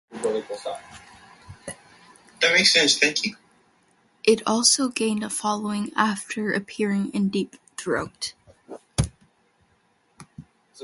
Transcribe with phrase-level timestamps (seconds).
[0.09, 1.75] It
[4.47, 8.33] also gained a following after appearing in "Deep Throat".